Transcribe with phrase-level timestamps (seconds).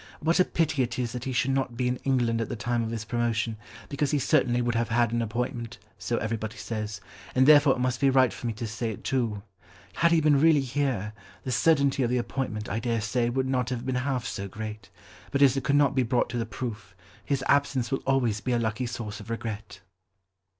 [0.19, 2.81] What a pity it is that he should not be in England at the time
[2.81, 3.55] of his promotion,
[3.87, 7.01] because he certainly would have had an appointment, so everybody says,
[7.35, 9.43] and therefore it must be right for me to say it too.
[9.97, 13.69] Had he been really here, the certainty of the appointment, I dare say, would not
[13.69, 14.89] have been half so great,
[15.29, 18.53] but as it could not be brought to the proof, his absence will always be
[18.53, 19.81] a lucky source of regret."